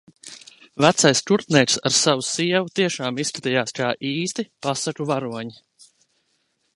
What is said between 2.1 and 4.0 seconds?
sievu tiešām izskatījās kā